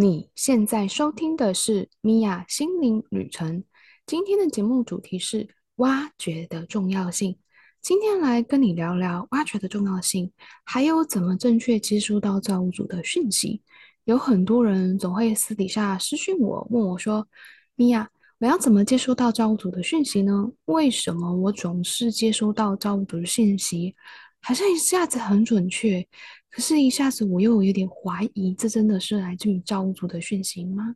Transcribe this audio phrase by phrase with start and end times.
[0.00, 3.64] 你现在收听的是米娅心灵旅程。
[4.06, 7.36] 今天的节目主题是挖掘的重要性。
[7.82, 10.30] 今天来跟你聊聊挖掘的重要性，
[10.62, 13.60] 还有怎么正确接收到造物主的讯息。
[14.04, 17.26] 有很多人总会私底下私讯我，问我说
[17.74, 18.08] ：“米娅，
[18.38, 20.48] 我要怎么接收到造物主的讯息呢？
[20.66, 23.96] 为什么我总是接收到造物主的讯息，
[24.40, 26.06] 好像一下子很准确？”
[26.50, 30.94] 可是，一下子我又有点怀疑，这真的是来自于造物主的讯息吗？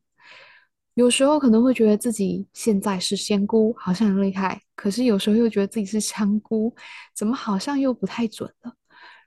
[0.95, 6.75] 有时候可能会觉得自己现在是仙姑，好像很厉害；可是有时候又觉得自己是香菇，
[7.15, 8.75] 怎么好像又不太准了？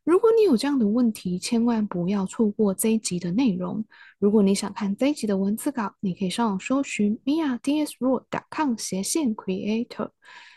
[0.04, 3.86] 如果你有这样的问题，千万不要错过这一集的内容。
[4.20, 10.10] 如果你想看这一集的文字稿，你可以上网搜寻 miadsworld.com 斜线 creator，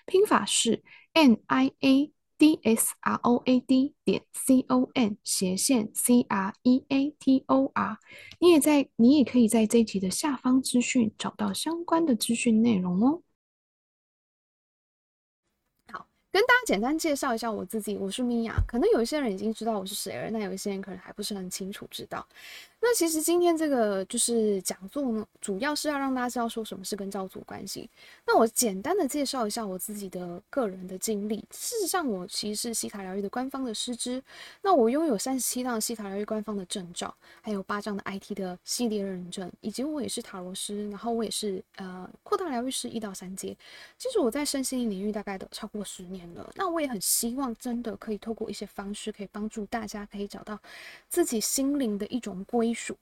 [0.07, 0.83] 拼法是
[1.13, 2.13] n i a。
[2.38, 7.45] D s r o a d 点 c o m 斜线 c r e a t
[7.48, 7.98] o r，
[8.38, 13.23] 你也在，你也可以在这一集的下方资讯找到相关的资讯内容哦。
[15.93, 22.24] 好，跟大家简单介绍一下我自己，我是米娅，可能有一些人已经知道我是谁了，那有一些人可能还不是很清楚知道。
[22.80, 27.90] 那其实今天这个就是讲座呢，主要是要让大家知道说什么是跟造物主关系。
[28.24, 31.45] 那我简单的介绍一下我自己的个人的经历。
[31.51, 34.23] 事实上，我其实是西塔疗愈的官方的师资。
[34.62, 37.12] 那我拥有三十七张西塔疗愈官方的证照，
[37.43, 43.57] 还有八张的 IT 的系列认证，以及我也是塔罗师，然后我也是呃扩大疗愈师一到三阶。
[43.98, 46.48] 其实我在身心灵领域大概都超过十年了。
[46.54, 50.57] 那我也很希望真的可以透过一些方式，可以帮助大家可以找到
[51.09, 52.68] 自己心灵的一种归。
[52.69, 52.99] 归属。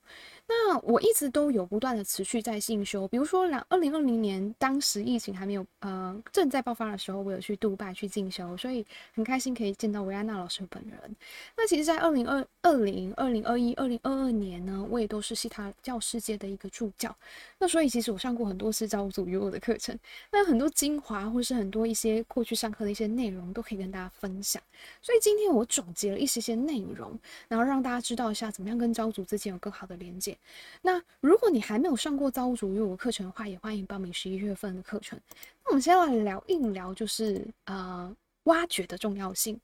[0.49, 11.17] 那我一直都有不断的持续在进修，比如说两二零二零年，当时疫情还没有呃正在爆发的时候，我有去杜拜去进修，所以很开心可以见到维安娜老师本人。
[11.57, 17.15] 那其实，在二零二二零、二零二一、二零二二年呢，我也都是希塔教世界的一个助教。
[17.59, 19.99] 那所以，其实我上过很多次造物主与我的课程，
[20.31, 24.63] 那很多精华或是很多一些过去上课的一些内容，都可以跟大家分享。
[25.03, 27.19] 所以今天我总结了一些些内容，
[27.49, 30.36] 然后让大家知道一下怎么样跟造物主之间有更好的连接。
[30.83, 35.19] 那如果你还没有上过造物主与我课程的话，也欢迎报名十一月份的课程。
[35.65, 38.15] 那我们先来聊一聊，就是呃
[38.45, 39.61] 挖掘的重要性。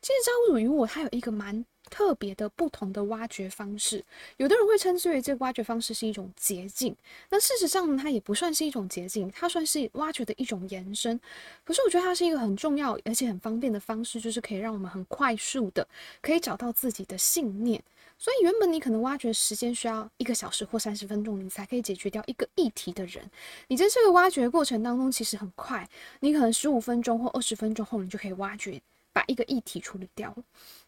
[0.00, 4.04] 其实造物主与我它有一个蛮特别的不同的挖掘方式。
[4.36, 6.94] 有的人会称之为这个挖掘方式是一种捷径，
[7.30, 11.18] 那事实上呢，它也不算是一种捷径，它算是挖掘的一种延伸。
[11.64, 15.86] 可是我觉得它是一个很重要而且很方便的方式，就是可以让我们很快速的
[16.20, 17.82] 可以找到自己的信念。
[18.18, 23.30] 所以，原本你可能挖掘时间需要一个小时或三十分钟，你才可以解决掉一个议题的人，
[23.68, 25.88] 你在这个挖掘过程当中其实很快，
[26.20, 28.80] 你可能十五分钟或二十分钟后，你就可以挖掘，
[29.16, 30.36] 把一个议题处理掉。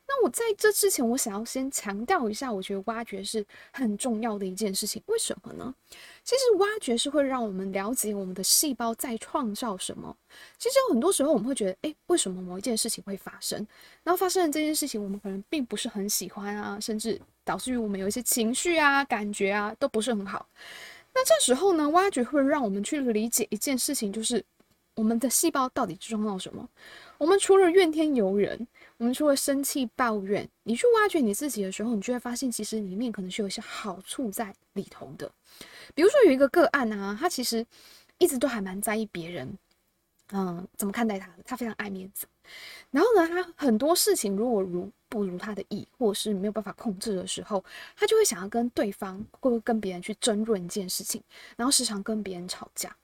[0.06, 5.02] 那我在这之前，我想要先强调一下，我觉得挖掘是很重要的一件事情。
[5.06, 5.74] 为什么呢？
[6.24, 10.14] 其实挖掘是会让我们了解我们的细胞在创造什么。
[10.58, 13.66] 其实有很多时候我们会觉得，诶，为什么某一件事情会发生？
[14.02, 20.46] 然后发生的这件事情，我们可能并不是很喜欢啊，甚至导致于我们有一些情绪啊、感觉啊都不是很好。
[21.14, 24.44] 那这时候呢，挖掘会让我们去理解一件事情，就是
[24.98, 26.68] 我们的细胞到底创造什么？
[27.18, 28.66] 我们除了怨天尤人。
[28.96, 35.30] 我们除了生气抱怨，你去挖掘你自己的时候，你就会发现，其实里面可能是有一些好处在里头的。
[35.94, 37.64] 比如说有一个个案啊，他其实
[38.18, 39.56] 一直都还蛮在意别人，
[40.32, 42.26] 嗯，怎么看待他的，他非常爱面子。
[42.90, 51.22] 然后呢，他很多事情如果如不如他的意，或者是没有办法控制的时候，他就会想要跟对方或者跟别人去争论一件事情，
[51.56, 52.96] 然后时常跟别人吵架。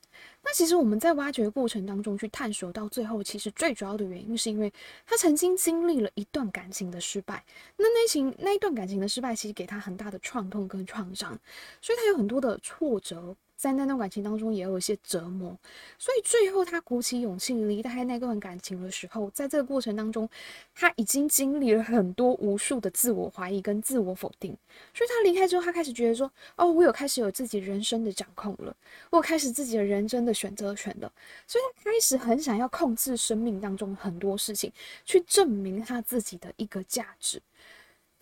[0.44, 4.70] 那其实我们在挖掘过程当中去探索到最后，其实最主要的原因是因为
[5.06, 7.44] 他曾经经历了一段感情的失败。
[7.76, 11.38] 那那情那一段感情的失败，其实给他很大的创痛跟创伤，
[11.80, 13.34] 所以他有很多的挫折。
[13.56, 15.56] 在那段感情当中也有一些折磨，
[15.98, 20.28] 所以最后他鼓起勇气离开那段感情的时候，在这个过程当中，
[20.74, 24.56] 他已经经历了很多无数的自我怀疑跟自我否定，
[24.92, 28.76] 所以他离开之后，他开始觉得说：“哦，我有开始有自己人生的掌控了，
[29.10, 31.10] 我有开始自己的人生的选择权了。”
[31.46, 34.72] 所以他开始很想要控制生命当中很多事情，
[35.04, 37.40] 去证明他自己的一个价值。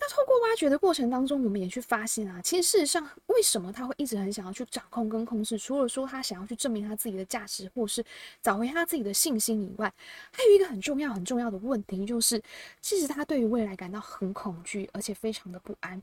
[0.04, 5.56] 那透过挖掘的过程当中，我们也去发现啊，其实事实上，为什么他会一直很想要去掌控跟控制？
[5.56, 8.04] 除了说他想要去证明他自己的价值，或是
[8.42, 9.94] 找回他自己的信心以外，
[10.32, 12.42] 还有一个很重要、很重要的问题，就是
[12.80, 16.02] 其实他对于未来感到很恐惧，而且非常的不安。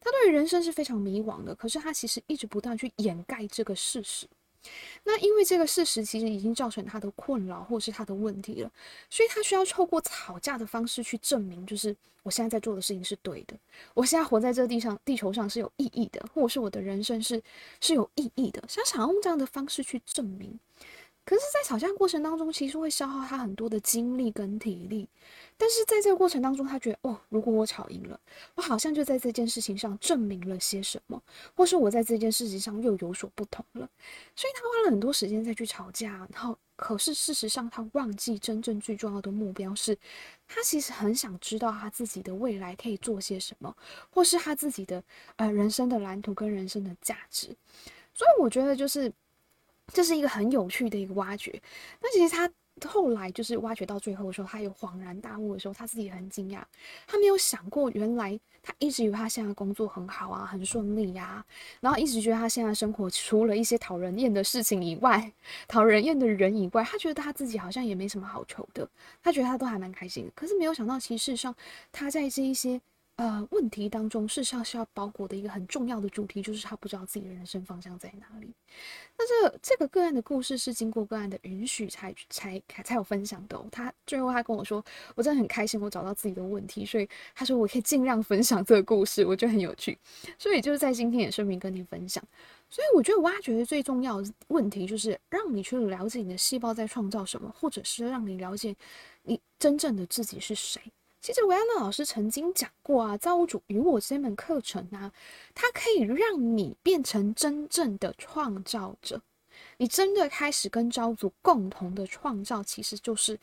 [0.00, 4.26] 他对于人生是非常迷惘的，可是他其实一直不断去掩盖这个事实。
[5.04, 8.70] 那因为这个事实其实已经造成他的困扰或是他的问题了，
[9.08, 13.56] 所以他需要透过吵架的方式去证明，就是我现在在做的事情是对的，
[13.94, 17.42] 我现在活在这地上地球上是有意义的，或者是我的人生是
[17.80, 20.58] 是有意义的，他想要用这样的方式去证明。
[21.26, 25.08] 可是，在吵架过程当中，其实会消耗他很多的精力跟体力。
[25.56, 28.20] 但是在这个过程当中，他觉得哦，如果我吵赢了，
[28.54, 31.20] 我好像就在这件事情上证明了些什么，
[31.56, 33.90] 或是我在这件事情上又有所不同了。
[34.36, 39.98] 所以他花了很多时间再去吵架，然后可是事实上，他忘记真正最重要的目标是，
[40.46, 43.76] 他其实很想知道他自己的未来可以做些什么，
[44.10, 45.02] 或是他自己的
[45.34, 47.48] 呃人生的蓝图跟人生的价值。
[48.14, 49.12] 所以我觉得就是。
[49.92, 51.60] 这是一个很有趣的一个挖掘。
[52.00, 52.50] 那其实他
[52.90, 56.62] 后来就是挖掘到最后的时候，他有恍然大悟的时候，他自己也很惊讶。
[57.06, 61.42] 他没有想过，原来他一直以为他现在工作很好啊，很顺利呀、
[61.80, 65.32] 然后一直觉得他现在生活除了一些讨人厌的事情以外，
[65.66, 68.86] 讨人厌的人以外，他觉得他自己好像也没什么好求的。
[69.22, 70.30] 他觉得他都还蛮开心。
[70.34, 71.54] 可是没有想到，其实上
[71.92, 72.80] 他在这一些。
[73.16, 78.52] 呃，问题当中，事实上是要包裹的一个很重要的主题，就是他不知道自己的人生方向在哪里。
[79.16, 83.58] 那这、这个个案的故事是经过个案的允许才才才有分享的。
[83.72, 84.84] 他最后他跟我说，
[85.14, 89.98] 我真的很开心，我找到自己的问题，所以他说我可以尽量分享这个故事，我觉得很有趣。
[90.38, 92.22] 所以就是在今天也顺便跟你分享。
[92.68, 98.76] 所以我觉得挖掘的最重要的问题，就是让你去了解你的细胞在创造什么，或者是让你了解
[99.22, 100.82] 你真正的自己是谁。
[101.26, 105.12] 其实维安娜老师曾经讲过啊，造物主与我这门课程啊，
[105.56, 109.20] 它可以让你变成真正的创造者。
[109.78, 113.36] 你真的开始跟造物主共同的创造，其实就是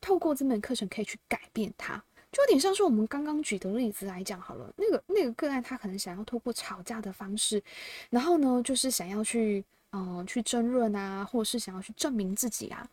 [0.00, 2.02] 透过这门课程可以去改变它。
[2.32, 7.62] 就有点像是我们刚刚举的例子来讲好了，那个那个个案，他可能想要透过吵架的方式，
[8.10, 9.64] 然后呢，就是想要去。
[9.94, 12.88] 嗯，去争论啊，或者是想要去证明自己啊，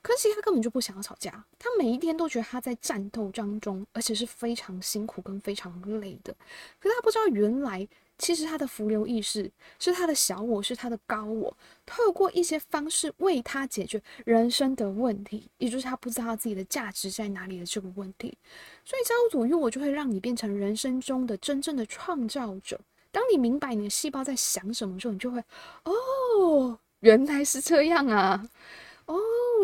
[0.00, 6.32] 可是其实他根本就不想要吵架，他每一天都觉得他在战斗当中，而且是非常辛苦跟非常累的。
[6.78, 9.50] 可他不知道，原来其实他的浮流意识
[9.80, 18.38] 是他的小我，是他的高我，透过一些方式为他解决人生的问题，也就是他不知道自己的价值在哪里的这个问题。
[18.84, 22.80] 所以造物主与我就会让你变成人生中的真正的创造者。
[23.16, 25.42] 当你明白你的细胞在想什么时候，你就会
[25.84, 28.46] 哦，原来是这样啊！
[29.06, 29.16] 哦，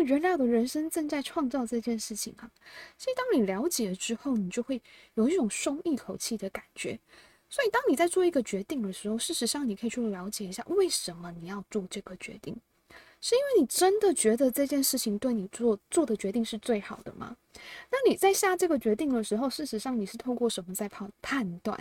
[0.03, 2.49] 原来我的人生正在创造这件事情啊！
[2.97, 4.81] 所以当你了解了之后，你就会
[5.13, 6.99] 有一种松一口气的感觉。
[7.47, 12.59] 所以当你在做一个决定的时候，事实上你可以去了解一下，为什么你要做这个决定？
[13.21, 17.37] 是因为你真的觉得这件事情对你做做的决定是最好的吗？
[17.91, 21.79] 那你在下这个决定的时候，事实上你是透过什么在判判断？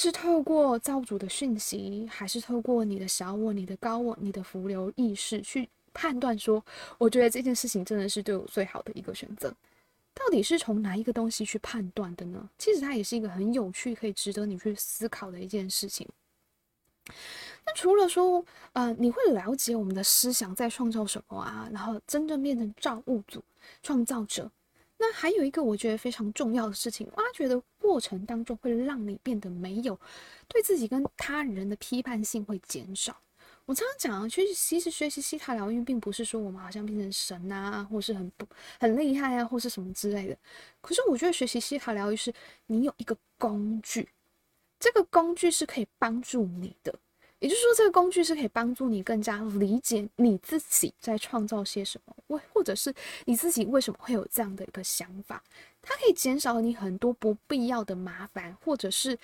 [0.00, 6.64] 是透过造物主的讯息，还是透过你的小我、你的高我、你的浮流意识去判断说，
[6.98, 9.52] 我觉得这件事情真的是对我最好的一个选择？
[10.14, 12.48] 到底是从哪一个东西去判断的呢？
[12.56, 16.06] 其实它也是一个很有趣、可以值得你去思考的一件事情。
[17.66, 18.44] 那除了说，
[18.74, 23.42] 呃，你会了解我们的思想在创造什么啊，然后真正变成造物主、
[23.82, 24.48] 创造者。
[24.98, 29.98] 那还有一个我觉得非常重要的事情，挖掘的过程当中会让你变得没有
[30.48, 33.16] 对自己跟他人的批判性会减少。
[33.64, 38.46] 我常常讲啊，其实其实学习西塔疗愈并不是说我们好像变成神啊，或是很不
[38.80, 40.36] 很厉害啊，或是什么之类的。
[40.80, 42.32] 可是我觉得学习西塔疗愈是
[42.66, 44.08] 你有一个工具，
[44.80, 46.98] 这个工具是可以帮助你的。
[47.40, 52.92] 也就是说，这个工具是可以帮助你更加理解你自己在创造些什么，为或者是
[53.26, 55.42] 你自己为什么会有这样的一个想法。
[55.80, 59.16] 它可以减少你很多不必要的麻烦，或者是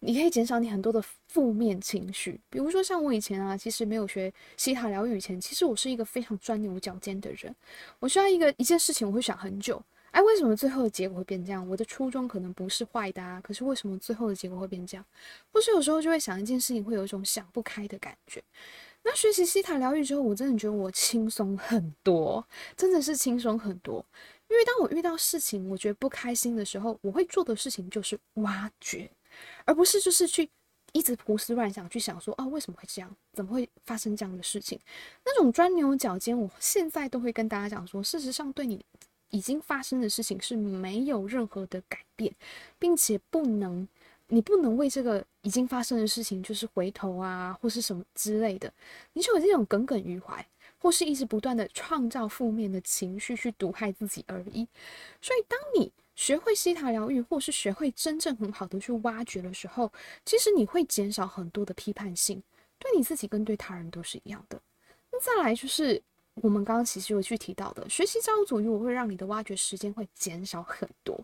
[0.00, 2.40] 你可以减少你很多的负面情绪。
[2.48, 7.54] 比如说，像我以前啊，其实没有学西塔疗愈以前，其实我是一个非常钻牛角尖的人。
[7.98, 9.82] 我需要一个一件事情，我会想很久。
[10.10, 11.68] 哎，为什么最后的结果会变这样？
[11.68, 15.04] 我的初衷可能不是坏的啊，可是为什么最后的结果会变这样？
[15.52, 18.42] 或是有时候就会想一件事情，会有一种想不开的感觉。
[19.04, 22.44] 那学习西塔疗愈之后，我真的觉得我轻松很多，
[22.76, 24.04] 真的是轻松很多。
[24.48, 29.10] 因为当我遇到事情，我觉得不开心的时候，我会做的事情就是挖掘，
[29.66, 30.48] 而不是就是去
[30.92, 33.14] 一直胡思乱想，去想说啊，为什么会这样？
[33.34, 34.80] 怎么会发生这样的事情？
[35.24, 38.84] 那种钻牛角尖，我现在都会跟大家讲说，事实上对你。
[39.30, 42.34] 已经发生的事情是没有任何的改变，
[42.78, 43.86] 并且不能，
[44.28, 48.72] 你不能为这个已经发生的事情就是回头啊，或是什么之类的，
[49.12, 50.46] 你就有这种耿耿于怀，
[50.78, 54.66] 或是一直不断的创造负面的情绪去毒害自己而已。
[55.20, 59.92] 所以，当你学会希塔疗愈，或是学会真正很好的去挖掘的时候，
[60.24, 62.42] 其实你会减少很多的批判性，
[62.78, 64.60] 对你自己跟对他人都是一样的。
[65.12, 66.02] 那再来就是。
[66.42, 71.14] 我们刚刚其实有去提到的，学习造物主与我会让你的挖掘时间会减少很多，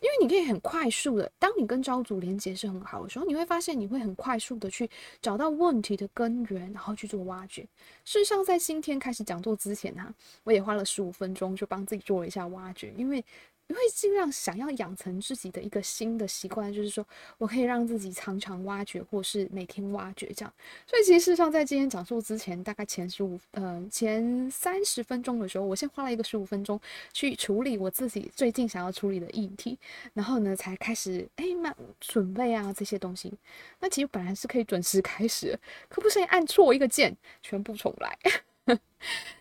[0.00, 4.88] 因为你可以很快速的，当你跟造物主连接是很好的时候，你会发现你会很快速的去
[5.20, 7.62] 找到问题的根源，然后去做挖掘。
[8.04, 13.24] 事实上，在今天开始讲座之前呢，我也花了十五分钟就帮自己做了一下挖掘，因为。
[13.66, 17.06] 你会尽量想要养成自己的一个新的习惯，就是说
[17.38, 20.52] 我可以让自己常常挖掘，或是每天挖掘这样。
[20.86, 26.78] 所以其实事实上，在今天讲述之前，大概前十五呃前三十分钟的时候，我先花了一个十五分钟
[27.12, 29.78] 去处理我自己最近想要处理的议题，
[30.12, 33.32] 然后呢才开始哎慢准备啊这些东西。
[33.80, 38.18] 那其实本来是可以准时开始，可不是按错一个键，全部重来。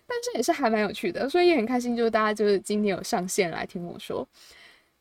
[0.06, 4.28] 但是也是还蛮有趣的，所以也很开心，就是大家就是今天有上线来听我说。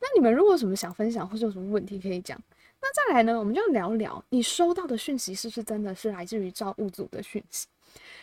[0.00, 2.40] 那你们如果有什么想分享，或者有什么问题可以讲，
[2.80, 7.66] 那再来呢，我们就聊聊你收到的讯息是不是真的是来自于造物主的讯息？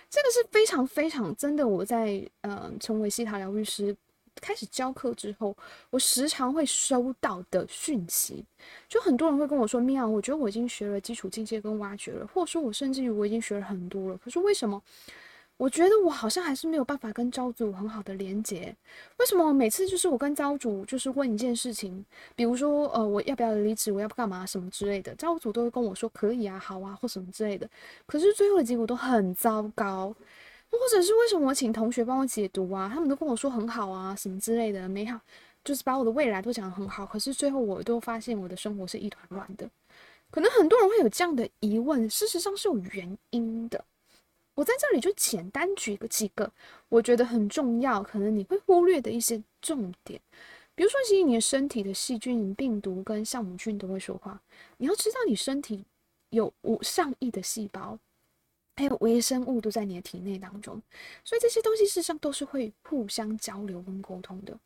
[0.09, 1.67] 这个是非常非常真的。
[1.67, 3.95] 我在呃成为西塔疗愈师
[4.41, 5.55] 开始教课之后，
[5.89, 8.43] 我时常会收到的讯息，
[8.87, 14.81] 就很多人会跟我说：“米娅，我觉得我已经学了基础境界跟挖掘了，或者说我甚至于我已经学了很多了，可是为什么？”
[15.59, 18.73] 我觉得我好像还是没有办法跟招主很好的连接。
[19.17, 27.69] 为什么每次就是我跟招主就是问一件事情，比如说呃我要不要离职，我要不干嘛什么之类的，招主都会跟我说可以啊，好啊或什么之类的。
[28.05, 30.15] 可是最后的结果都很糟糕，
[30.71, 35.19] 或者是为什么我请同学帮我解读啊，他们都跟我说很好啊什么之类的，美好
[35.65, 39.69] 就是把我的未来都讲得很好，可是最后我都发现我的生活是一团乱的。
[40.31, 43.83] 可能很多人会有这样的疑问，事实上是有原因的。
[44.59, 46.51] 我在这里就简单举个几个
[46.89, 50.19] 我觉得很重要，可能你会忽略的一些重点，
[50.75, 54.41] 比如说，其实你的身体的细菌、病毒跟酵母菌都会说话。
[54.75, 55.85] 你要知道，你身体
[56.31, 57.97] 有五上亿的细胞。
[58.79, 60.81] 还有微生物都在你的体内当中，
[61.25, 64.57] 所以这些东西事实上都是会互相交流跟沟通的。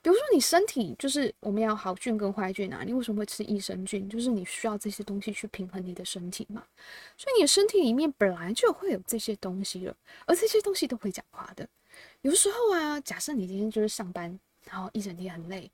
[0.00, 4.08] 比如说，你身体就是我们要好菌跟坏菌啊，你为什么会吃益生菌？
[4.08, 6.64] 就是你需要这些东西去平衡你的身体嘛。
[7.18, 9.94] 所以你的身体里面本来就会有这些东西了，
[10.24, 11.68] 而这些东西都会讲话的。
[12.22, 15.70] 有时候啊，假设你今天就是上班，然后一整天很累。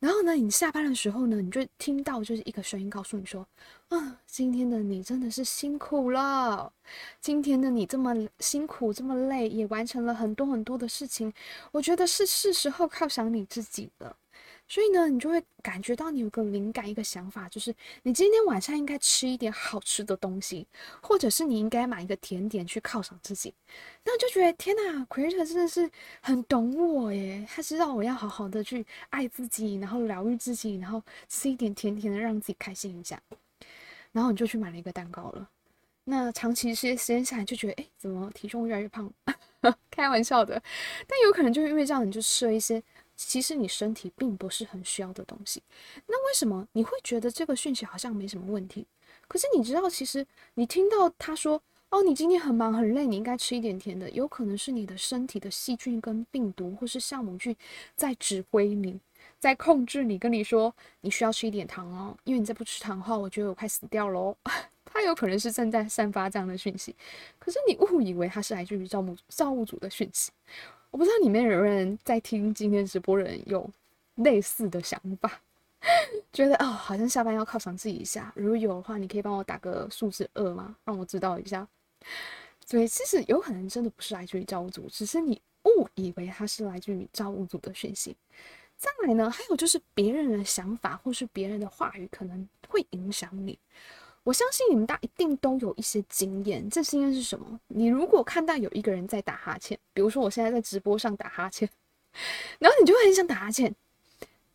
[0.00, 3.46] 然后呢，你下班的时候呢，你就听到就是一个声音告诉你说
[3.90, 6.72] ：“啊，今天的你真的是辛苦了，
[7.20, 11.32] 今天的你这么辛苦，这么累，也完成了很多很多的事情，
[11.72, 14.16] 我觉得是是时候犒赏你自己了。”
[14.68, 20.66] 所以呢，你就会感觉到你有个灵感，一个想法，就是你今天晚上应该吃一点好吃的东西，
[21.02, 23.54] 或者是你应该买一个甜点去犒赏自己。
[24.04, 33.18] 那就觉得天哪，Creator 真的是很懂我耶，他知道我要好好的去爱自己，然后疗愈自己，然后吃一点甜甜的，让自己开心一下。
[34.12, 35.48] 然后你就去买了一个蛋糕了。
[36.04, 39.10] 那长期时时间下来，就觉得哎，怎么体重越来越胖？
[39.90, 40.62] 开玩笑的，
[41.06, 42.82] 但有可能就是因为这样，你就吃了一些。
[43.18, 45.60] 其实你身体并不是很需要的东西，
[46.06, 48.86] 那为什么你会觉得这个讯息好像没什么问题？
[49.26, 51.60] 可是你知道，其实你听到他说
[51.90, 57.54] ：“哦，你今天很忙很累，你应该吃一点甜的。”有可能是你的身体的细菌跟病毒或是酵母菌
[57.96, 58.98] 在指挥你，
[59.40, 64.36] 在控制你，跟你说你需要吃一点糖哦，因为你再不吃糖的话，我觉得我快死掉喽。
[64.84, 66.94] 他有可能是正在散发这样的讯息，
[67.38, 70.30] 可是你误以为他是来自于造物造物主的讯息。
[70.90, 73.68] 我不知道里面有没有人在听今天直播人有
[74.16, 75.40] 类似的想法，
[76.32, 78.32] 觉得哦，好像下班要犒赏自己一下。
[78.34, 80.74] 如果有的话，你可以帮我打个数字二吗？
[80.84, 81.66] 让我知道一下。
[82.64, 88.16] 所以其实有可能真的不是来自于造物主，只是你误以为它是来自于造物主的讯息。
[88.76, 93.58] 再来呢，还有就是别人的想法或是别人的话语可能会影响你。
[94.28, 97.58] 我相信你们大家一定都有一些经验，这经验是什么？
[97.68, 101.66] 你如果看到有一个人在打哈欠，比如说我现在在直播上打哈欠，
[102.60, 103.74] 然后你就会很想打哈欠，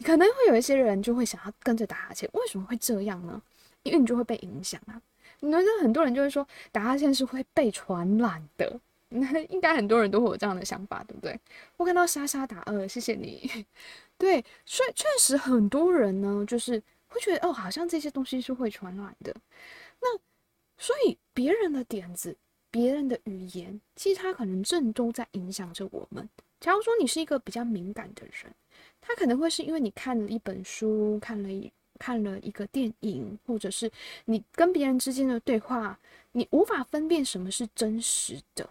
[0.04, 2.30] 可能会有一些人就会想要跟着打哈欠。
[2.34, 3.42] 为什么会这样呢？
[3.82, 5.02] 因为你就会被影响啊。
[5.40, 11.40] 你们很多人就会说打哈欠是会被传染的，那应该很多人都会有这样的想法，对不对？
[11.78, 13.66] 我看到莎莎打二，谢谢你。
[14.20, 16.80] 对，所以确实很多人呢，就是。
[17.14, 19.34] 会觉得哦，好像这些东西是会传染的。
[20.02, 20.18] 那
[20.78, 22.36] 所以别人的点子、
[22.72, 26.28] 别人的语言，其实他可能正都在影响着我们。
[26.60, 28.54] 假如说你是一个比较敏感的人，
[29.00, 33.92] 他可能会是因为你看了一本书、看了一看了一个电影，或者是
[34.26, 36.00] 你跟别人之间的对话，
[36.32, 38.68] 你无法分辨什么是真实的，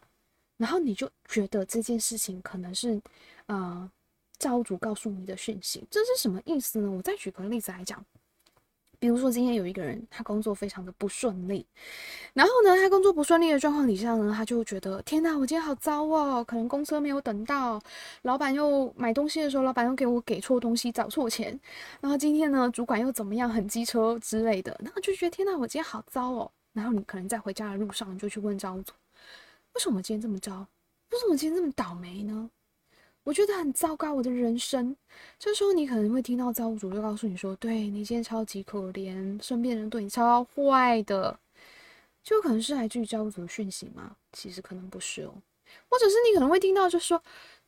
[0.57, 3.01] 然后你就觉得这件事情可能是
[3.47, 3.91] 呃
[4.39, 5.87] 造物主告诉你的讯息。
[5.91, 6.91] 这是什么意思呢？
[6.91, 8.05] 我再举个例子来讲。
[9.03, 11.67] 比如说今天有一个人，他工作非常的不顺利，
[12.35, 17.81] 然后呢，他工作不顺利的状况底下呢，他就觉得天哪，我今天好糟哦，可能公车没有等到，
[18.23, 21.59] 老板又买东西的时候，老板又给我给错东西，找错钱，
[22.01, 28.93] 然后今天呢，主管又怎么样，很机车之类的，然后就觉得天哪，我今天好糟哦，然后你可能在回家的路上，你就去问造物主，
[29.75, 30.65] 为什么今天这么糟？
[31.11, 32.49] 为什么今天这么倒霉呢？
[33.25, 34.97] 我觉得很糟糕，我的人生。
[35.39, 41.39] 这时候你可能会听到造物主就告诉你说：“对，你今天超级可怜，身边人对你超坏的。”
[42.25, 44.17] 就可能是来自于造物主的讯息吗？
[44.33, 45.35] 其实可能不是哦。
[45.89, 47.23] 或者是你可能会听到，就说：“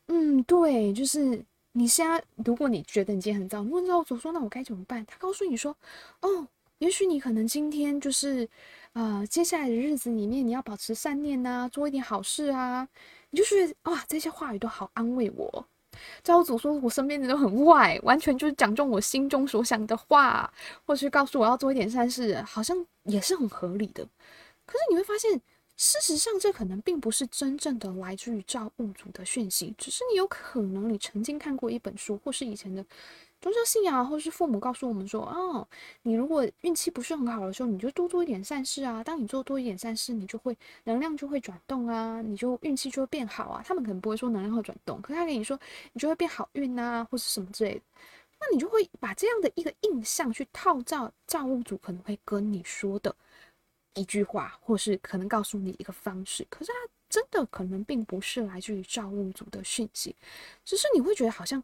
[0.07, 5.75] 嗯，对，就是你现在，如果你觉得你今天很糟，你问造物主说：‘那我该怎么办？’他告诉你说
[6.21, 6.47] ：‘哦，
[6.79, 8.47] 也许你可能今天就是，
[8.93, 12.87] 呃，接下来的日子里面，你要保持善念呐，做一点好事啊。’”
[13.35, 15.67] 你就觉得哇，这些话语都好安慰我。
[16.23, 20.49] 教主说我身边的人都很坏，完全就是讲中我心中所想的话，
[20.85, 24.07] 或是告诉我要做一点善事，好像也是很合理的。
[24.65, 25.33] 可是你会发现，
[25.75, 32.85] 事实上这可能并不是真正的来自于造物主的讯息，只是你有可能你曾经看过一本书，或是以前的。
[33.45, 35.67] 宗教信仰，或是父母告诉我们说：“哦，
[36.01, 39.03] 你如果运气不是很好的时候，你就多做一点善事啊。
[39.03, 45.59] 当你做多一点善事，你就会能量就会转动啊，你就运气就会变好啊。”他们可能不会说能量会转动，可他跟你说
[45.93, 47.81] 你就会变好运啊，或是什么之类的。
[48.39, 53.15] 那你就会把这样的一个印象去套造造物主可能会跟你说的
[53.93, 56.43] 一句话，或是可能告诉你一个方式。
[56.49, 60.15] 可是他真的可能并不是来自于造物主的讯息，
[60.63, 61.63] 只是你会觉得好像，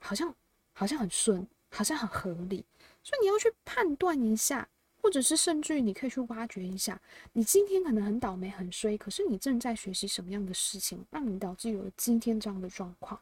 [0.00, 0.32] 好像。
[0.78, 2.64] 好像很顺，好像很合理，
[3.02, 4.68] 所以你要去判断一下，
[5.02, 7.00] 或者是甚至于你可以去挖掘一下，
[7.32, 13.20] 你今天可能很倒霉、很衰，可是你正在学习什么样的事情，让你导致有了今天这样的状况，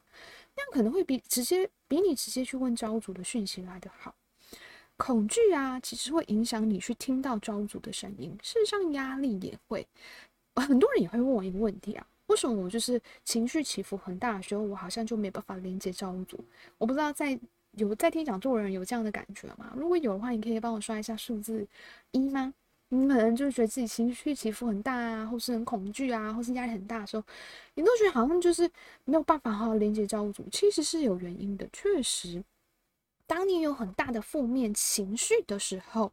[0.55, 4.13] 那样可能会比直接比你直接去问招主的讯息来得好。
[4.95, 9.87] 恐惧啊，其实会影响你去听到招主的声音，事实上压力也会。
[10.55, 12.07] 很多人也会问我一个问题啊。
[12.27, 16.39] 为什么我就是情绪起伏很大的时候，我好像就没办法连接造物主？
[16.77, 17.37] 我不知道在
[17.71, 19.73] 有在听讲座的人有这样的感觉吗？
[19.75, 21.67] 如果有的话，你可以帮我刷一下数字
[22.11, 22.53] 一吗？
[22.89, 27.23] 你可能就是觉得自己情绪起伏很大啊，或是很恐惧啊，或是压力很大的时候，
[27.75, 28.69] 你都觉得好像就是
[29.03, 30.47] 没有办法好好连接造物主。
[30.51, 32.41] 其实是有原因的，确实，
[33.27, 36.11] 当你有很大的负面情绪的时候。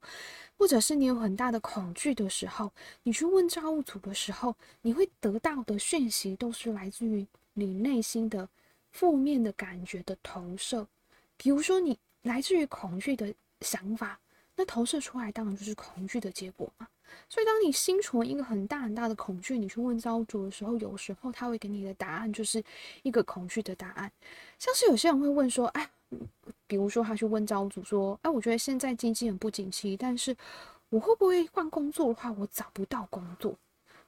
[0.56, 2.72] 或者是你有很大的恐惧的时候，
[3.02, 8.48] 你去问造物主的时候，你会得到的讯息都是来自于你内心的
[8.92, 10.86] 负面的感觉的投射。
[11.36, 14.18] 比如说，你来自于恐惧的想法，
[14.54, 16.86] 那投射出来当然就是恐惧的结果嘛。
[17.28, 22.62] 所以，当你心存一个很大很大的恐惧，你去问造物主的时候，有时候他会给你的答案就是
[23.02, 24.10] 一个恐惧的答案。
[24.58, 25.90] 像是有些人会问说：“哎。”
[26.68, 30.36] 比如说，他去问造物主说：“哎，我觉得现在经济很不景气，但是
[30.88, 33.52] 我会不会换工作的话，我找不到工作？”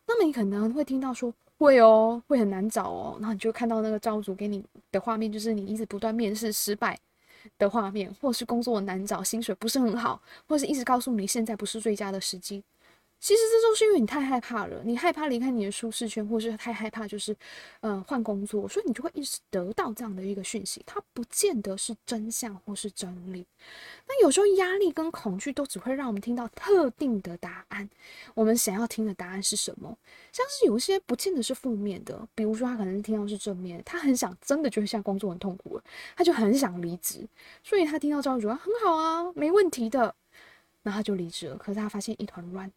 [0.06, 6.96] 那么你可能会听到说：“会哦，会很难找哦。”然后你就看到那个造物主给你的画面，就是你一直不断面试失败
[7.58, 12.62] 的画面，或是工作难找，薪水不是很好，或是一直告诉你现在不是最佳的时机。
[13.18, 17.34] 其实这就是因为你太害怕了，你害怕离开你的舒适圈，或是太害怕就是，
[17.80, 23.44] 呃，换工作，所以你就会一直得到这样的一个讯息，它不见得是真相或是真理。
[24.06, 27.88] 那有时候压力跟恐惧都只会让我们听到特定的答案，
[28.34, 29.96] 我们想要听的答案是什么？
[30.30, 35.82] 像是有一些不见得是负面的，比如说他可能听到是正面，他很想真的觉得现在工作很痛苦了，
[36.14, 37.26] 他就很想离职，
[37.64, 40.14] 所以他听到造物主很好啊，没问题的，
[40.82, 41.56] 那他就离职了。
[41.56, 42.70] 可是他发现一团乱。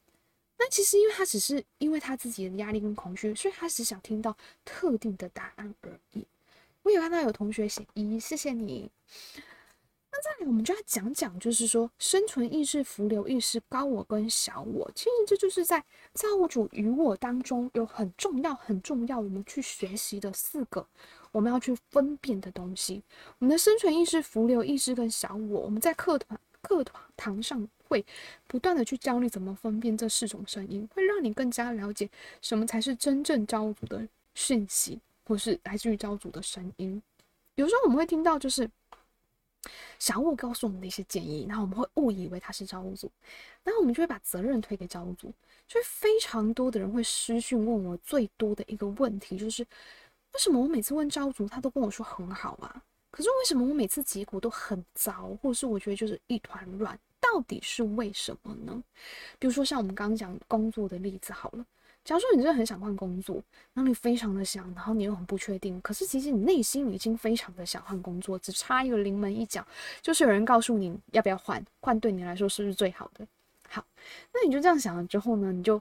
[0.61, 6.25] 那其实，因为他只是因为他自己的压力跟恐惧，所以他只想听到特定的答案而已。
[6.83, 8.91] 我有看到有同学写一，谢谢你。
[10.11, 15.81] 那这里，我们就要讲讲，就是说生存意识、浮流意识、高我跟小我，其实这就是在
[16.13, 20.85] 造物主与我当中有很重要、很重要，我们去学习的四个
[21.31, 23.01] 我们要去分辨的东西。
[23.37, 27.69] 我们的生存意识、浮流意识跟小我，我们在课堂课堂堂上。
[27.89, 28.05] 会
[28.47, 32.09] 不断的去教你怎么分辨这四种声音，会让你更加了解
[32.41, 37.01] 什么才是真正招主的讯息，或是来自于招主的声音。
[37.55, 38.69] 有时候我们会听到就是
[39.97, 43.11] 小物告诉我们的一些建议，然后我们会误以为他是招物主，
[43.63, 45.33] 然后我们就会把责任推给招物主。
[45.67, 52.81] 所以非常多的人会私讯问我最多的一个问题就是：为什么我每次问招物主，他都跟我说很好啊？
[53.11, 56.97] 可是为什么我每次结果都很糟，或者是我觉得就是一团乱？
[57.19, 58.83] 到底是为什么呢？
[59.37, 61.65] 比如说像我们刚刚讲工作的例子好了，
[62.03, 63.41] 假如说你真的很想换工作，
[63.73, 69.65] 那你非常的想，然后你又很不确定，可是其实你内心已经非常的想换工作，只差一个临门一脚，
[70.01, 73.27] 就是有人告诉你要不要换，换对你来说是不是最好的？
[73.67, 73.85] 好，
[74.33, 75.79] 那你就这样想了之后呢，你就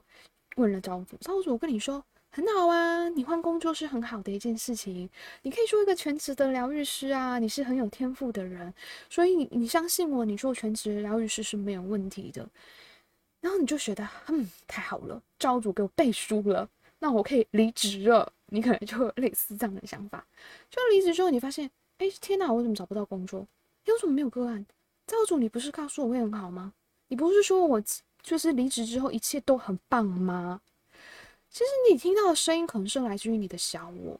[0.57, 5.09] 问了招主，招主我跟你说很好啊，你换工作是很好的一件事情，
[5.41, 8.73] 你可以做一个全职的疗愈师啊，你是很有天赋的人，
[9.09, 12.47] 所以你你相信我，你做全职疗愈师是没有问题的。
[13.41, 18.31] 然后你就觉得，嗯，太好了，招主给我背书了，那我可以离职了。
[18.47, 20.25] 你可能就有类似这样的想法。
[20.69, 23.47] 就离职之后，你发现，哎，天哪，我怎么找不到工作？
[23.85, 24.65] 为什么没有个案？
[25.07, 26.73] 招主，你不是告诉我会很好吗？
[27.07, 27.81] 你不是说我
[28.21, 30.61] 就是离职之后一切都很棒吗？
[31.49, 34.19] 其实你听到的声音可能是来自于你的小我。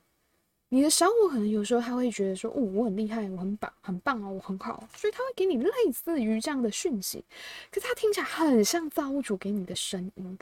[0.72, 7.26] 你的小我可能有时候他会觉得说，哦，我很厉害，我很棒，很棒哦，我很好，所以他会给你类似于这样的讯息，
[7.72, 10.38] 可是他听起来很像造物主给你的声音，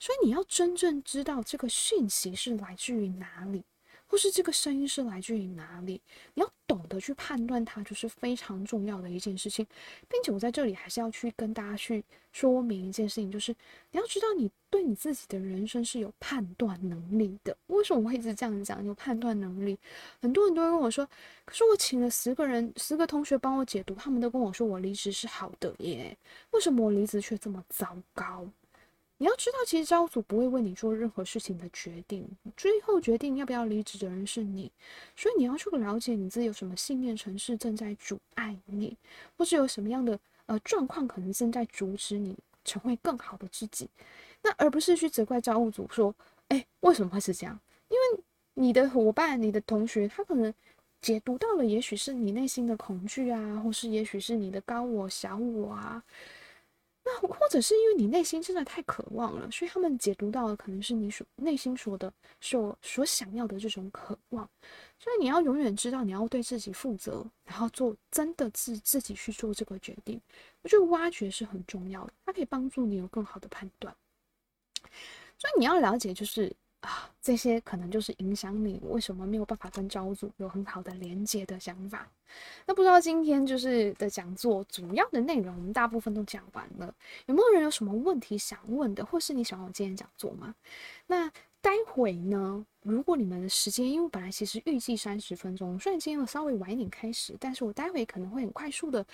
[0.00, 3.62] 所以你要真正知道这个讯息是来自于哪里。
[4.10, 6.00] 或是这个声音是来自于哪里？
[6.34, 9.64] 你要懂得去判断它，就是非常重要的一件事情，
[10.08, 13.54] 并且我在这里还是要去跟大家去说明一件事情，就是
[13.92, 17.56] 你要知道你对你自己的人生是有判断能力的。
[17.68, 18.84] 为什么我会一直这样讲？
[18.84, 19.78] 有判断能力，
[20.20, 21.08] 很多人都会跟我说，
[21.44, 26.16] 可是我请了十个人、十个同学帮我解读，他们都跟我说我离职是好的耶，
[26.50, 28.44] 为什么我离职却这么糟糕？
[29.22, 34.72] 你要知道，其实招主不会为你做任何事情的决定，最后决定要不要离职的人是你。
[35.14, 38.96] 所以你要去了解你自己有什么信念城市正在阻碍你，
[39.36, 43.90] 或是有什么样的呃状况可能正在阻止你成为更好的自己。
[44.40, 46.14] 那而不是去责怪造物主说，
[46.48, 47.60] 哎、为什么会是这样？
[47.90, 50.54] 因为你的伙伴、你的同学，他可能
[51.02, 56.02] 解读到了，也许是你内心的恐惧啊，或是也许是你的高我、小我啊。
[57.20, 64.48] 或者是因为你内心真的太渴望了，所以他们解读到的可能是你所内心说的、所所想要的这种渴望。
[64.98, 70.20] 所以你要永远知道，你要对自己负责，然后做真的自自己去做这个决定。
[70.62, 73.94] 我觉得挖掘是很重要的，它可以帮助你有更好的判断。
[75.38, 76.54] 所以你要了解，就是。
[76.80, 82.08] 啊，这些可能就是影响你为什么没有办法跟招主有很好的连接的想法。
[82.64, 86.94] 那不知道今天就是的讲座主要的内容，我们大部分都讲完了。
[87.26, 90.54] 有没有人有什么问题想问的，或是你喜欢我今天讲座吗？
[91.06, 99.04] 那待会呢，如果你们的时间，因为本来其实预计三十分钟，虽然今天我稍微晚一点开始，但是我待会可能会很快速的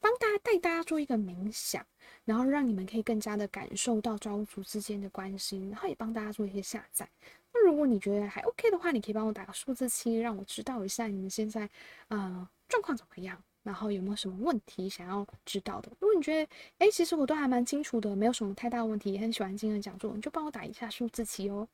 [0.00, 1.84] 帮大家带大家做一个冥想。
[2.24, 7.08] 然后让你们可以更加的感受到招族之间的关系，然后也帮大家做一些下载。
[7.52, 11.70] 那如果你觉得还 OK 的话，你可以帮我打个数字七，让我知道一下你们现在
[12.08, 15.90] 呃状况怎么样，然后有没有什么问题想要知道的。
[16.00, 21.68] 如果你觉得哎，其实我都还蛮清楚的，没有什么太大问题，也很喜欢今天的讲座，你就帮我打一下数字七哦。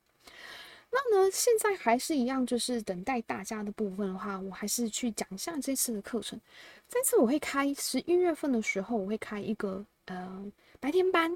[0.93, 6.39] 那呢，现在还是一样，就是等待大家的部分的话，我还是去讲一下这次的课程。
[6.87, 9.85] 这次我会开十一月份的时候，我会开一个。
[10.07, 10.51] 呃，
[10.83, 11.33] 白天班，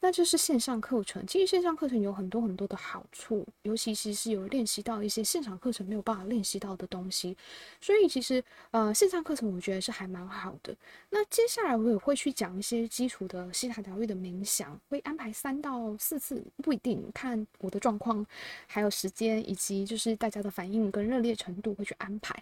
[0.00, 1.24] 那就是线上课程。
[1.24, 7.36] 其实线上课程有很多很多的好处，尤其是是有练习到一些现场课程没有办法练习到的东西。
[7.80, 10.74] 所以其实呃，线上课程我觉得是还蛮好的。
[11.10, 18.26] 那接下来我也会去讲一些基础的西塔疗愈的冥想，会安排三到四次，不一定看我的状况，
[18.66, 22.34] 还有时间以及就是大家的反应跟热烈程度会去安排。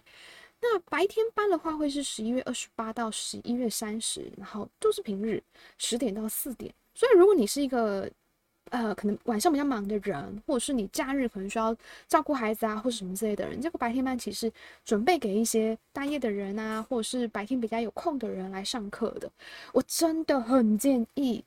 [0.59, 5.41] 那白天班的话，会是十一月二十八到十一月三十，然后都是平日，
[5.77, 6.73] 十点到四点。
[6.95, 8.09] 所以如果你是一个
[8.71, 11.75] 呃，可能晚上比较忙的人，或者是你假日可能需要
[12.07, 14.51] 照顾孩子啊，或者什么之类的人，这个白天班其实
[14.83, 19.31] 准备给一些大夜的人啊，或者是白天比较有空的人来上课的。
[19.73, 21.43] 我真的很建议。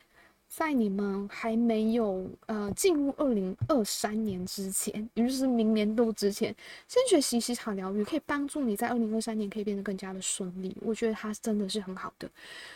[0.50, 6.52] 在你们还没有呃进入二零二三年之前，也就是明年度之前，
[6.88, 10.76] 先学习希塔疗愈，可以帮助你在二零二三年可以变得更加的顺利。
[10.80, 12.28] 我觉得它真的是很好的。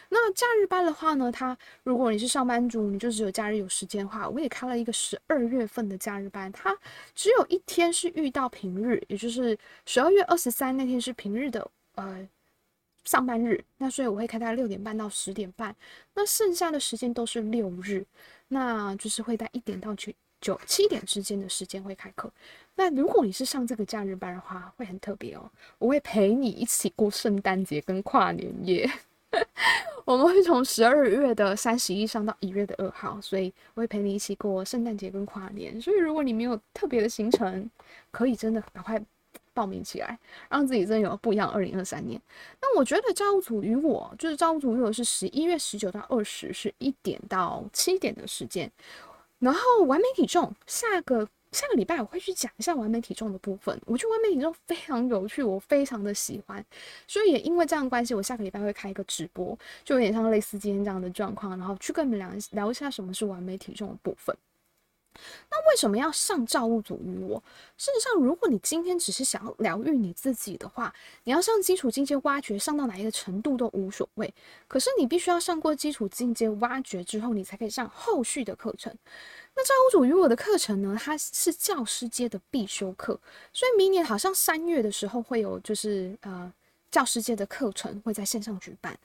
[0.09, 6.79] 那假日班的话呢，它如果你是上班族，你就只有假日有时间的话，我也开了一个十二月份的假日班，它
[7.13, 12.29] 只有一天是遇到平日，也就是十二月二十三那天是平日的，呃。
[13.05, 15.75] 上班日，那所以我会开在六点半到十点半，
[16.15, 18.05] 那剩下的时间都是六日，
[18.49, 22.33] 那就是会在一点到九九七点之间的时间会开课。
[22.75, 28.91] 那如果你是上这个假日班的话，会很特别哦，我会陪你一起过圣诞节跟跨年夜。
[30.05, 35.81] 我们会从十二月的三十一上到一月的二号，所以我会陪你一起过圣诞节跟跨年。
[35.81, 37.69] 所以如果你没有特别的行程，
[38.11, 39.03] 可以真的赶快。
[39.55, 40.19] 报名起来，
[40.51, 41.49] 让自己真的有不一样。
[41.49, 42.21] 二零二三年，
[42.61, 48.71] 那我觉得招主与我就是招主与我是十一月十九到二十，是一点到七点的时间。
[49.39, 53.79] 然后完美体重，下个下个礼拜我会去讲一下完美体重的部分。
[53.85, 56.65] 我觉得完美体重非常有趣，我非常的喜欢，
[57.07, 64.35] 所以也因为这样的关系，我下个礼拜会开一个直播，就有点像类似今天这样的状况，然后去跟你们聊聊一下什么是完美体重的部分。
[65.51, 67.43] 那为什么要上造物主与我？
[67.77, 74.33] 事实上，如果你今天只是想要疗愈你自己的话，你要上基础进阶挖掘，上到哪一个程度都无所谓。
[74.69, 78.93] 可是你必须要上过基础进阶挖掘之后，你才可以上后续的课程。
[79.57, 80.97] 那造物主与我的课程呢？
[81.01, 83.21] 它是教师阶的必修课，
[83.53, 86.53] 所以明年好像三月的时候会有，就是呃。
[86.95, 88.97] 教师界的课程会在线上举办。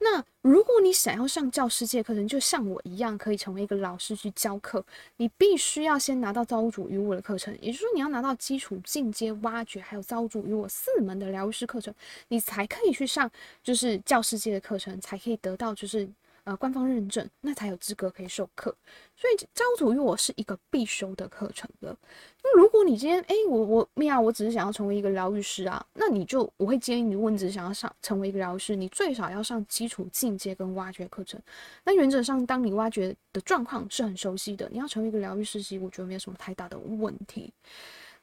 [0.00, 4.84] 那如果你想要上教师界课程，就像我一样，可以成为一个老师去教课，
[5.16, 11.94] 你必须要先拿到造物主与我的课程，也就是说，你要拿到基础、进阶、挖掘，还有造物主与我四门的疗愈师课程，
[12.28, 13.30] 你才可以去上
[13.62, 16.06] 就是教师界的课程，才可以得到就是。
[16.48, 18.74] 呃，官方认证，那才有资格可以授课。
[19.14, 21.94] 所以，造物主与我是一个必修的课程的。
[22.42, 31.38] 那如果你今天，哎、我我米娅，我只是想要成为一个疗愈师啊，那你就我会建议你，如果你只想要上成为一个疗愈师，你最少要上基础、进阶跟挖掘课程。
[31.84, 37.52] 那原则上，当你挖掘的状况是很熟悉的，你要成为一个疗愈师，其实我觉得没有什么太大的问题。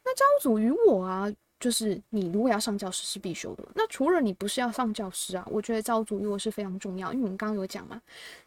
[0.04, 1.32] 那造物主与我啊。
[1.58, 8.00] 就是你如果要上教师是必修的，那除了你不是要上教师啊，我觉得造物主与我是非常重要，因为我们刚刚有讲嘛，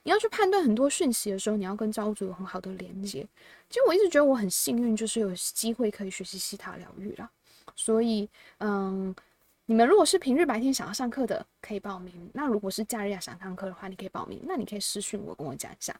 [0.03, 3.27] 你要去判断很多讯息的时候，你要跟造物主有很好的连接。
[3.69, 7.29] 其实我一直觉得我很幸运，就是有机会可以学习西塔疗愈啦。
[7.75, 9.15] 所以，嗯，
[9.65, 14.41] 你们如果是平日白天想要上课的，可以报名；那如果是假日要想上课的话，你可以报名。
[14.43, 15.95] 那你可以私讯我，跟我讲一下。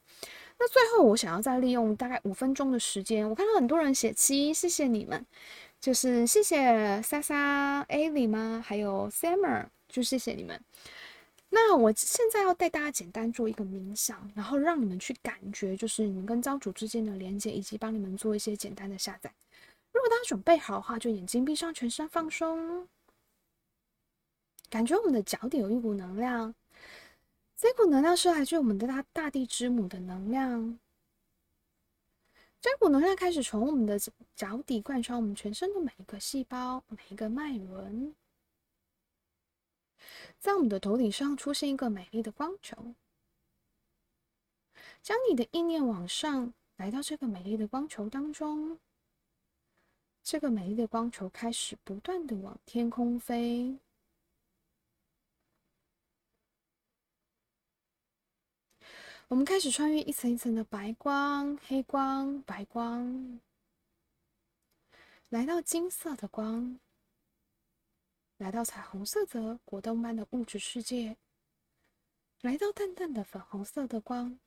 [0.59, 5.25] 那最后，我想要再利用大概五分钟的时间，我看到很多人写七，谢谢你们。
[5.81, 8.61] 就是谢谢莎莎、艾莉吗？
[8.65, 10.61] 还有 Summer，就谢谢你们。
[11.49, 19.31] 那我现在要带大家简单做一个冥想，然后让你们去感觉，就是你们跟造物主之间的连接，以及帮你们做一些简单的下载。
[19.91, 22.87] 如果大家准备好的话，就眼睛闭上，全身放松，
[24.69, 26.53] 感觉我们的脚底有一股能量，
[27.55, 30.77] 这股能量是来自于我们的大大地之母的能量。
[32.61, 33.97] 这股能量开始从我们的
[34.35, 38.13] 脚底贯穿我们全身的每一个细胞、每一个脉轮，
[40.39, 42.95] 在我们的头顶上出现一个美丽的光球。
[45.01, 48.77] 将你的意念往上，来到这个美丽的光球当中。
[50.21, 53.79] 这个美丽的光球开始不断的往天空飞。
[59.29, 63.39] 我们开始穿越一层一层的白光、黑光、白光，
[65.29, 66.79] 来到金色的光，
[68.37, 71.15] 来到彩虹色泽果冻般的物质世界，
[72.41, 74.39] 来到淡淡的粉红色的光，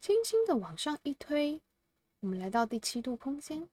[0.00, 1.60] 轻轻的往上一推，
[2.18, 3.68] 我们来到第七度空间。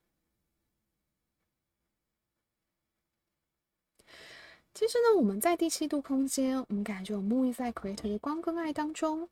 [4.73, 9.29] 其实呢，我们在第七度空间，我们感觉我沐浴在 Creator 的光跟爱当中。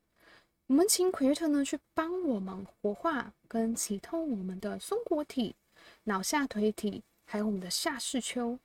[0.68, 5.56] 我们请 Creator 呢去帮我们活化跟启动我们的松果体、
[6.04, 8.56] 脑下垂体，还有我们的下视丘，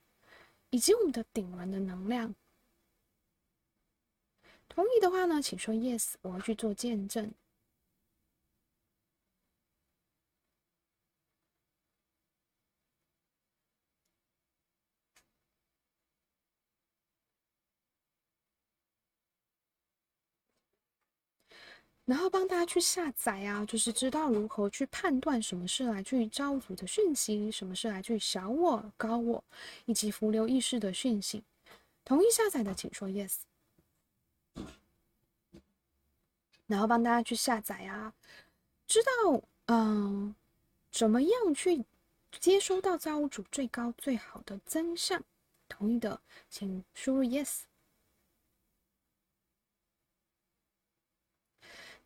[0.70, 2.36] 以及我们的顶轮的能量。
[4.70, 7.34] 同意的话呢，请说 Yes，我要去做见证。
[22.08, 29.44] 然后帮大家去下载啊，就是知道如何去判断什么是来自于造物主的讯息，什么是来自于小我、高我
[29.84, 31.44] 以及浮流意识的讯息。
[32.06, 33.40] 同意下载的请说 yes。
[36.66, 38.14] 然后帮大家去下载啊，
[38.88, 40.34] 知道嗯，
[40.90, 41.84] 怎么样去
[42.40, 45.22] 接收到造物主最高最好的真相。
[45.68, 47.64] 同意的请输入 yes。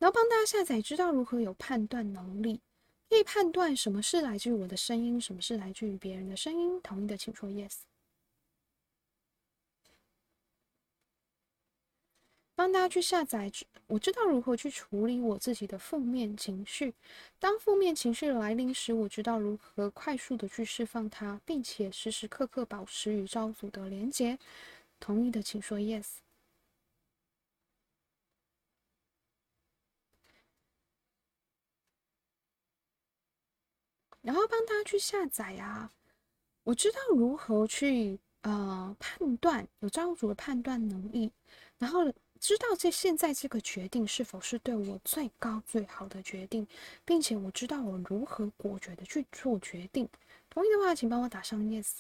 [0.02, 2.60] 然后帮大家下载，知道如何有判断能力，
[3.08, 6.82] 可以判断什么是来自于我的声音，什么是来自于别人的声音。
[6.82, 7.82] 同意的请说 yes。
[12.56, 13.52] 帮大家去下载，
[13.86, 16.96] 我知道如何去处理我自己的负面情绪。
[17.38, 24.40] 当负面情绪来临时，我知道如何快速的去释放它，并且时时刻刻保持与造物主的连接。
[25.00, 26.08] 同意的请说 yes。
[34.22, 35.92] 然后帮大家去下载啊！
[36.64, 41.32] 我知道如何去呃判断，有造物主的判断能力。
[41.78, 46.68] 然后知道这现在这个决定是否是对我最高最好的决定，
[47.06, 50.08] 并且我知道我如何果决的去做决定。
[50.50, 52.00] 同意的话，请帮我打上 yes。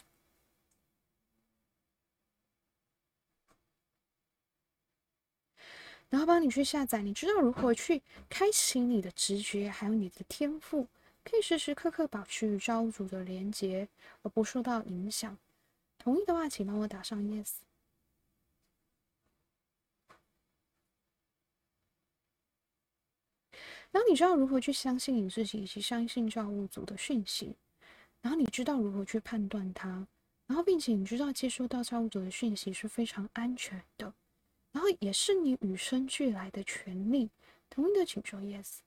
[6.10, 10.88] 然后帮你去下载，你知道如何去开启你的直觉，还有你的天赋，
[11.23, 13.88] 可以时时刻刻保持与造物主的连接，
[14.23, 15.38] 而不受到影响。
[15.97, 17.53] 同意的话，请帮我打上 yes。
[23.91, 27.55] 然后你知道如何去相信你自己，以及相信造物主的讯息，
[28.21, 30.07] 然后你知道如何去判断它，
[30.47, 34.13] 然后并且你知道接收到造物主的讯息是非常安全的。
[34.71, 37.29] 然后也是你与生俱来的权利。
[37.69, 38.79] 同意的请说 yes。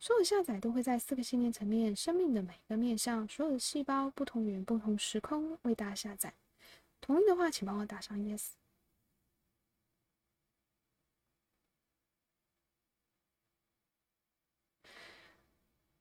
[0.00, 6.32] 所有下载都会在四个信念层面、生命的每一个面向、所有的细胞、不同源、不同时空为大家下载。
[7.02, 8.52] 同意的话，请帮我打上 yes。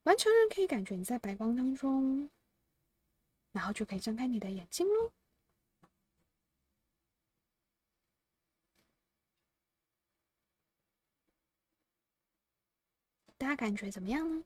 [0.03, 2.29] 完成人可以感觉你在白光当中，
[3.51, 5.11] 然后就可以睁开你的眼睛喽。
[13.39, 14.43] 大家感觉怎么样呢？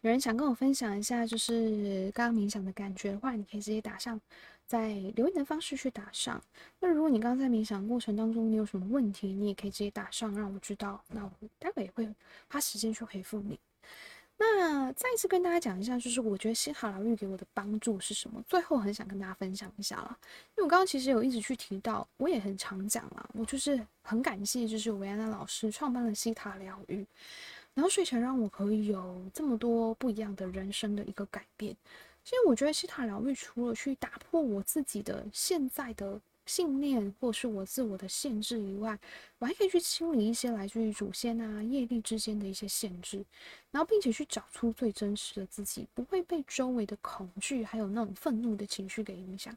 [0.00, 4.20] 有人想跟我分享一下，就是刚刚冥想的感觉的话，你可以直接打上，
[4.66, 6.42] 在留言的方式去打上。
[6.80, 11.00] 那如果你刚刚在冥想过程当中你有什么问题，你也可以直接打上，让我知道。
[11.08, 12.12] 那我待会也会
[12.48, 13.58] 花时间去回复你。
[14.38, 18.42] 那再一次跟大家讲一下，就是我觉得西塔疗愈给我的帮助是什么？
[18.48, 27.06] 最后很想跟大家分享一下了，因为我刚刚其实有一直去提到，我也很常讲啊，我就是很感谢，就是维安娜老师创办了西塔疗愈。
[27.74, 31.76] 然后所以才让我可以有这么多不一样的人生的一个改变。
[32.24, 38.98] 其实我觉得希塔疗愈除了去打破我自己的现在的信念或是我自我的限制以外，
[39.38, 43.24] 我还可以去清理一些来自于祖先啊、业力之间的一些限制，
[43.70, 49.56] 然后并且去找出最真实的自己，不会被周围的恐惧还有那种愤怒的情绪给影响。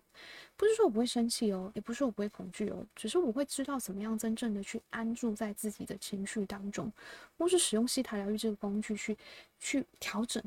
[0.55, 6.91] 不是说我不会生气哦，也不是我不会恐惧哦，只是我会知道怎么样真正的去安住在自己的情绪当中，
[7.37, 9.17] 或是使用西塔疗愈这个工具去
[9.59, 10.41] 去调整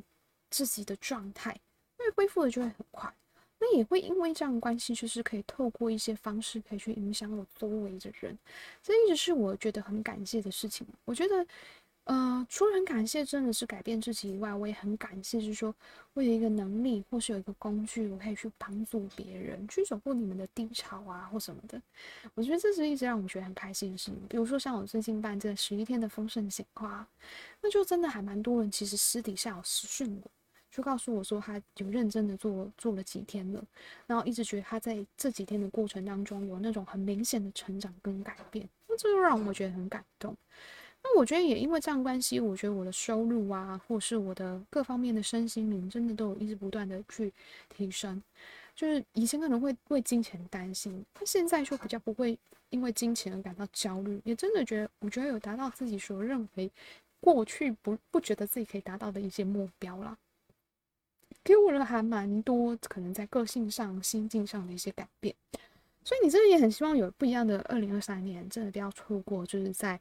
[0.51, 1.53] 自己的状态，
[1.99, 3.13] 因为恢复的就会很快。
[3.61, 8.39] 那也会因为这样的关系，就是可以透过一些方式，可以去影响我周围的人，
[8.83, 10.87] 这一直是我觉得很感谢的事情。
[11.05, 11.47] 我觉得，
[12.05, 15.75] 呃，除了很感谢真的是改变自己以外，我也很感谢，就是说
[16.15, 21.83] 我有一个能力，或是有一个工具，我可以去帮助别人，去走过你们的低潮啊，或什么的。
[22.35, 24.19] 我觉得这是一直让我觉得很开心的事情。
[24.29, 27.07] 比如说像我最近办这十一天的丰盛显化，
[27.61, 30.31] 那就真的还蛮多人，其实私底下有私讯我。
[30.79, 33.61] 就告诉我说，他有认真的做做了几天了，
[34.07, 40.37] 然后一直觉得他在这几天的过程当中有那种很明显的成长跟改变，那这就让我觉得很感动。
[41.03, 47.35] 那我觉得也因为这样关系，我觉得我的收入啊，或是我的各方面的身心灵，真的都有一直不断的去
[47.69, 48.23] 提升。
[48.77, 52.39] 就是以前可能会为金钱担心，但现在就比较不会
[52.71, 56.71] 因为金钱而感到焦虑，也真的觉得我觉得有达到自己所认为
[57.19, 60.17] 过去不不觉得自己可以达到的一些目标啦。
[61.45, 65.35] 给我了还蛮多，可能在个性上、心境上的一些改变，
[66.05, 69.99] 所以你真的也很希望有不一样的二零二三年，真的不要错过，就是在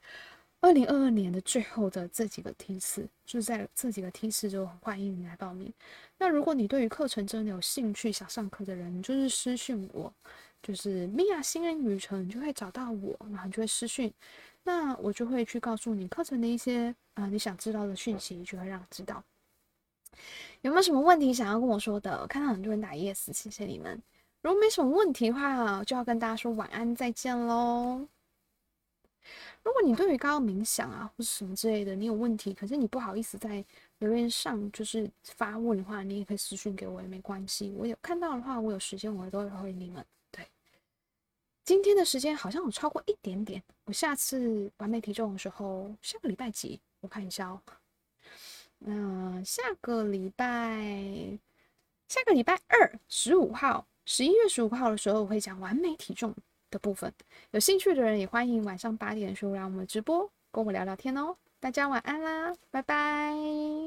[0.59, 5.71] 二零二二年的最后的这几个梯次，就是在这几个梯次就很欢迎你来报名。
[6.17, 10.11] 那如果你对于课程真的有兴趣，想上课的人，就是私讯我，
[10.61, 14.11] 就是米娅心灵旅程，你就会找到我，然后你就会私讯，
[14.63, 19.23] 那我就会去告诉你课程的一些啊、你想知道的讯息，就会让知道。
[20.61, 22.25] 有没有什么问题想要跟我说的？
[22.27, 24.01] 看到很多人打 yes，谢谢你们。
[24.41, 28.07] 如果没什么问题的话，就要跟大家说晚安，再见喽。
[29.63, 33.63] 如果你对于刚刚冥想啊或者什么之类的，你有问题，可是你不好意思在
[33.99, 37.73] 留言上就是发问的话，你也可以私讯给我，也没关系。
[37.77, 40.05] 我有看到的话，我有时间我都会回你们。
[40.31, 40.47] 对，
[41.65, 43.61] 今天的时间好像有超过一点点。
[43.85, 46.79] 我下次完美体重的时候，下个礼拜几？
[47.01, 47.61] 我看一下哦。
[48.79, 51.37] 那下个礼拜，
[52.07, 56.33] 下个礼拜二十五号，十一月十五号的时候，我会讲完美体重
[56.69, 57.11] 的部分。
[57.51, 61.35] 有兴趣的人也欢迎晚上八点的时候来我们直播跟我聊聊天哦。
[61.59, 63.33] 大家晚安啦，拜拜。